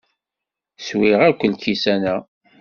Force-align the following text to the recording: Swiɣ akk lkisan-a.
Swiɣ 0.87 1.19
akk 1.29 1.41
lkisan-a. 1.51 2.15